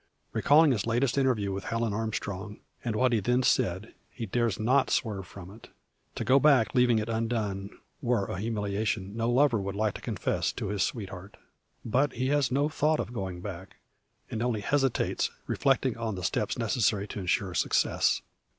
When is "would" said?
9.61-9.75